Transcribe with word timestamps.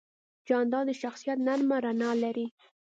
جانداد 0.47 0.85
د 0.89 0.91
شخصیت 1.01 1.37
نرمه 1.47 1.77
رڼا 1.85 2.11
لري. 2.23 2.45